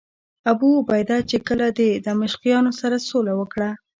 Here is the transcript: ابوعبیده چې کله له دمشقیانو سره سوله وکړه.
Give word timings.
ابوعبیده 0.51 1.17
چې 1.29 1.37
کله 1.47 1.67
له 1.81 1.87
دمشقیانو 2.07 2.71
سره 2.79 2.97
سوله 3.09 3.33
وکړه. 3.39 3.69